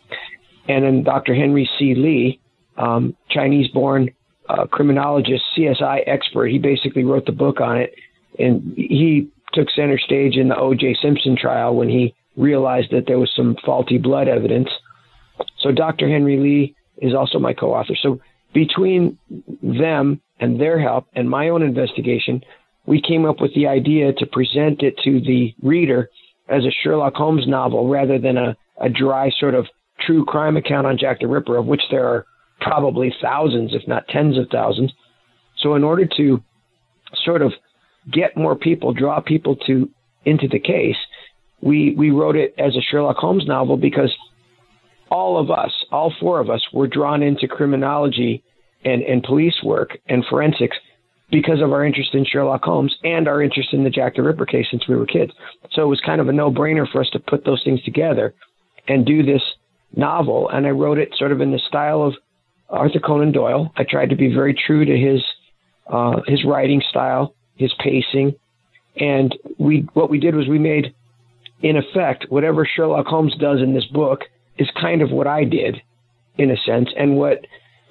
[0.69, 1.35] And then Dr.
[1.35, 1.95] Henry C.
[1.95, 2.41] Lee,
[2.77, 4.11] um, Chinese-born
[4.49, 6.49] uh, criminologist, CSI expert.
[6.49, 7.95] He basically wrote the book on it,
[8.39, 10.97] and he took center stage in the O.J.
[11.03, 14.69] Simpson trial when he realized that there was some faulty blood evidence.
[15.61, 16.09] So Dr.
[16.09, 17.95] Henry Lee is also my co-author.
[18.01, 18.21] So
[18.53, 19.19] between
[19.63, 22.43] them and their help and my own investigation,
[22.89, 26.09] we came up with the idea to present it to the reader
[26.49, 29.67] as a Sherlock Holmes novel rather than a, a dry sort of
[30.07, 32.25] true crime account on Jack the Ripper, of which there are
[32.63, 34.91] probably thousands, if not tens of thousands.
[35.59, 36.43] So, in order to
[37.27, 37.53] sort of
[38.11, 39.91] get more people, draw people to
[40.25, 40.97] into the case,
[41.61, 44.15] we we wrote it as a Sherlock Holmes novel because
[45.11, 48.43] all of us, all four of us, were drawn into criminology
[48.83, 50.77] and, and police work and forensics
[51.31, 54.47] because of our interest in Sherlock Holmes and our interest in the Jack the Ripper
[54.47, 55.33] case since we were kids.
[55.73, 58.35] So it was kind of a no brainer for us to put those things together
[58.87, 59.43] and do this
[59.95, 60.49] novel.
[60.49, 62.15] And I wrote it sort of in the style of
[62.71, 63.73] Arthur Conan Doyle.
[63.77, 65.23] I tried to be very true to his
[65.91, 68.35] uh, his writing style, his pacing,
[68.97, 70.95] and we what we did was we made,
[71.63, 74.21] in effect, whatever Sherlock Holmes does in this book
[74.59, 75.81] is kind of what I did,
[76.37, 77.39] in a sense, and what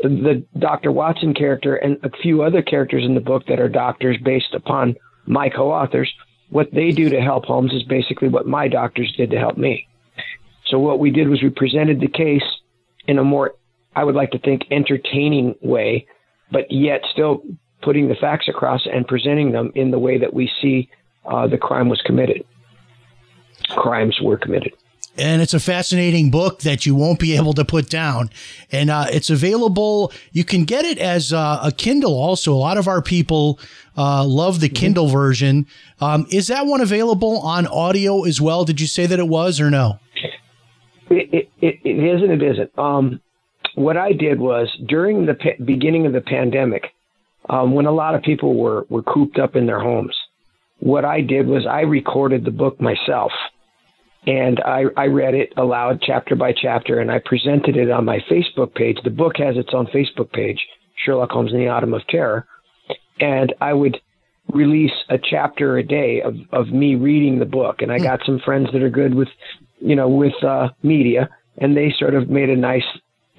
[0.02, 0.92] the Dr.
[0.92, 4.96] Watson character and a few other characters in the book that are doctors based upon
[5.26, 6.12] my co-authors,
[6.50, 9.88] what they do to help Holmes is basically what my doctors did to help me.
[10.68, 12.44] So what we did was we presented the case
[13.08, 13.56] in a more,
[13.96, 16.08] I would like to think, entertaining way,
[16.52, 17.42] but yet still
[17.82, 20.90] putting the facts across and presenting them in the way that we see
[21.26, 22.44] uh, the crime was committed.
[23.70, 24.74] Crimes were committed
[25.18, 28.30] and it's a fascinating book that you won't be able to put down.
[28.72, 30.12] And uh, it's available.
[30.32, 32.14] You can get it as uh, a Kindle.
[32.14, 33.60] Also, a lot of our people
[33.98, 35.66] uh, love the Kindle version.
[36.00, 38.66] Um, is that one available on audio as well?
[38.66, 40.00] Did you say that it was or no?
[41.10, 42.32] It, it, it isn't.
[42.32, 42.78] It isn't.
[42.78, 43.22] Um,
[43.76, 46.94] what I did was during the pa- beginning of the pandemic,
[47.50, 50.16] um, when a lot of people were, were cooped up in their homes,
[50.80, 53.32] what I did was I recorded the book myself
[54.28, 58.20] and I, I read it aloud chapter by chapter and I presented it on my
[58.30, 58.98] Facebook page.
[59.04, 60.60] The book has its own Facebook page,
[61.04, 62.46] Sherlock Holmes and the Autumn of Terror.
[63.22, 63.98] And I would
[64.54, 67.82] release a chapter a day of, of me reading the book.
[67.82, 69.30] And I got some friends that are good with,
[69.80, 72.86] you know, with uh, media, and they sort of made a nice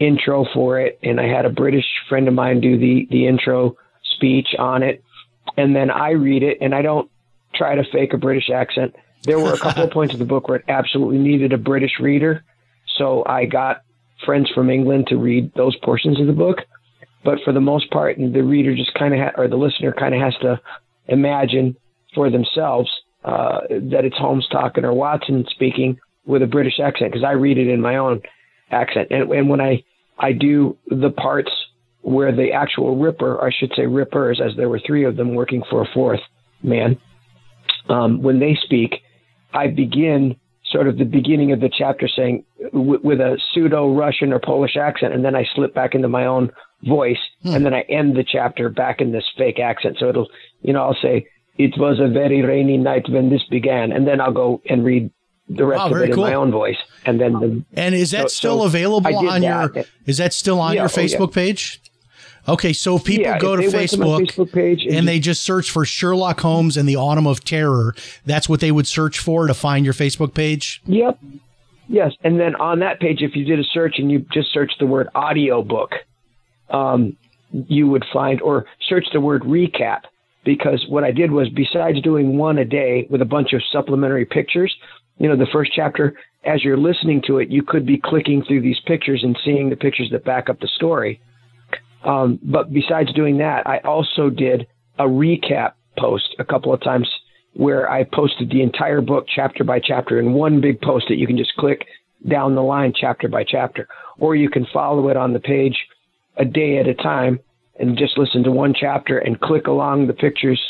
[0.00, 0.98] intro for it.
[1.02, 3.76] And I had a British friend of mine do the, the intro
[4.16, 5.04] speech on it.
[5.58, 7.10] And then I read it, and I don't
[7.54, 8.94] try to fake a British accent.
[9.24, 11.92] There were a couple of points of the book where it absolutely needed a British
[12.00, 12.44] reader.
[12.96, 13.82] So I got
[14.24, 16.58] friends from England to read those portions of the book.
[17.24, 20.14] But for the most part, the reader just kind of, ha- or the listener kind
[20.14, 20.60] of has to
[21.08, 21.76] imagine
[22.14, 22.90] for themselves
[23.24, 27.58] uh, that it's Holmes talking or Watson speaking with a British accent because I read
[27.58, 28.22] it in my own
[28.70, 29.08] accent.
[29.10, 29.82] And, and when I,
[30.18, 31.50] I do the parts
[32.02, 35.62] where the actual Ripper, I should say Rippers, as there were three of them working
[35.68, 36.20] for a fourth
[36.62, 36.98] man,
[37.88, 39.02] um, when they speak,
[39.52, 40.36] I begin
[40.70, 44.76] sort of the beginning of the chapter saying w- with a pseudo Russian or Polish
[44.76, 46.50] accent, and then I slip back into my own
[46.84, 47.54] voice, hmm.
[47.54, 49.96] and then I end the chapter back in this fake accent.
[49.98, 50.28] So it'll,
[50.62, 51.26] you know, I'll say
[51.56, 55.10] it was a very rainy night when this began, and then I'll go and read
[55.48, 56.24] the rest wow, of it cool.
[56.26, 56.76] in my own voice,
[57.06, 59.74] and then the, and is that so, still so available on that.
[59.74, 59.84] your?
[60.06, 61.46] Is that still on yeah, your Facebook oh, yeah.
[61.46, 61.80] page?
[62.48, 65.70] Okay, so if people yeah, go to Facebook, Facebook page and, and they just search
[65.70, 67.94] for Sherlock Holmes and the Autumn of Terror,
[68.24, 70.80] that's what they would search for to find your Facebook page?
[70.86, 71.18] Yep.
[71.88, 72.12] Yes.
[72.22, 74.86] And then on that page, if you did a search and you just search the
[74.86, 75.92] word audiobook,
[76.70, 77.16] um,
[77.50, 80.02] you would find, or search the word recap,
[80.44, 84.24] because what I did was besides doing one a day with a bunch of supplementary
[84.24, 84.74] pictures,
[85.18, 88.62] you know, the first chapter, as you're listening to it, you could be clicking through
[88.62, 91.20] these pictures and seeing the pictures that back up the story.
[92.04, 94.66] Um, but besides doing that, I also did
[94.98, 97.08] a recap post a couple of times
[97.54, 101.26] where I posted the entire book chapter by chapter in one big post that you
[101.26, 101.86] can just click
[102.28, 103.88] down the line chapter by chapter,
[104.18, 105.76] or you can follow it on the page
[106.36, 107.38] a day at a time
[107.78, 110.60] and just listen to one chapter and click along the pictures,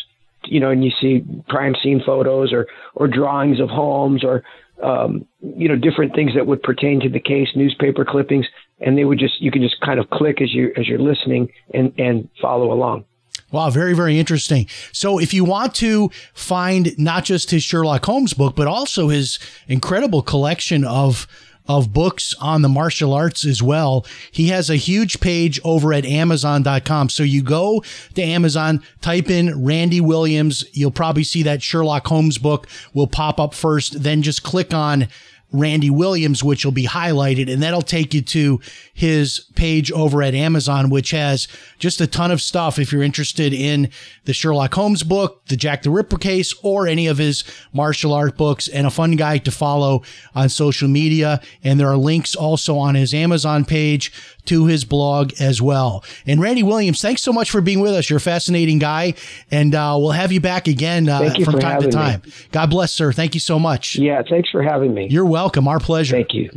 [0.45, 4.43] you know, and you see crime scene photos or or drawings of homes or
[4.83, 8.47] um, you know different things that would pertain to the case, newspaper clippings
[8.81, 11.53] and they would just you can just kind of click as you as you're listening
[11.75, 13.05] and and follow along.
[13.51, 14.67] Wow, very, very interesting.
[14.93, 19.39] So, if you want to find not just his Sherlock Holmes book, but also his
[19.69, 21.27] incredible collection of
[21.69, 24.07] of books on the martial arts as well.
[24.33, 27.11] He has a huge page over at Amazon.com.
[27.11, 30.65] So you go to Amazon, type in Randy Williams.
[30.73, 34.03] You'll probably see that Sherlock Holmes book will pop up first.
[34.03, 35.09] Then just click on
[35.51, 38.61] Randy Williams, which will be highlighted, and that'll take you to
[38.93, 43.55] his page over at Amazon, which has just a ton of stuff if you're interested
[43.55, 43.89] in
[44.25, 48.37] the Sherlock Holmes book, the Jack the Ripper case, or any of his martial art
[48.37, 50.03] books, and a fun guy to follow
[50.35, 51.41] on social media.
[51.65, 54.13] And there are links also on his Amazon page
[54.45, 56.05] to his blog as well.
[56.27, 58.11] And Randy Williams, thanks so much for being with us.
[58.11, 59.15] You're a fascinating guy,
[59.51, 62.23] and uh, we'll have you back again uh, you from time to time.
[62.25, 62.33] Me.
[62.53, 63.13] God bless, sir.
[63.13, 63.97] Thank you so much.
[63.97, 65.09] Yeah, thanks for having me.
[65.09, 65.38] You're welcome.
[65.39, 66.15] Our pleasure.
[66.15, 66.51] Thank you.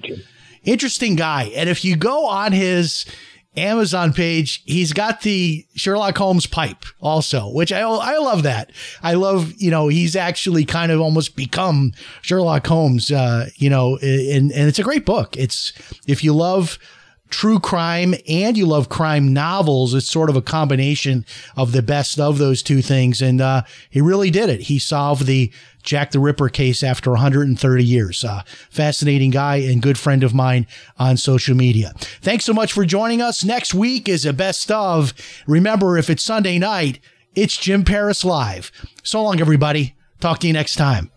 [0.64, 1.52] Interesting guy.
[1.56, 3.06] And if you go on his
[3.58, 8.72] Amazon page, he's got the Sherlock Holmes pipe also, which I I love that.
[9.04, 13.98] I love, you know, he's actually kind of almost become Sherlock Holmes, uh, you know,
[13.98, 15.36] and and it's a great book.
[15.36, 15.74] It's
[16.08, 16.80] if you love
[17.32, 21.26] true crime and you love crime novels, it's sort of a combination
[21.58, 23.22] of the best of those two things.
[23.22, 24.62] And uh, he really did it.
[24.62, 25.52] He solved the
[25.84, 28.24] Jack the Ripper case after 130 years.
[28.24, 30.68] Uh, fascinating guy and good friend of mine
[31.00, 31.94] on social media.
[32.22, 33.44] Thanks so much for joining us.
[33.44, 35.14] Next week is a best of.
[35.48, 37.00] Remember, if it's Sunday night,
[37.34, 38.72] it's Jim Paris Live.
[39.04, 39.96] So long, everybody.
[40.20, 41.10] Talk to you next time.